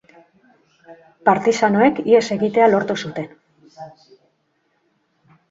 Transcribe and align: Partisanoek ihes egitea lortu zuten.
Partisanoek 1.29 2.01
ihes 2.05 2.23
egitea 2.37 2.71
lortu 2.73 2.97
zuten. 3.03 3.29